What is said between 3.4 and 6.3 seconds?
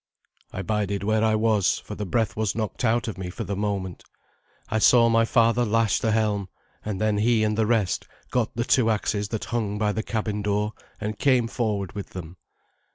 the moment. I saw my father lash the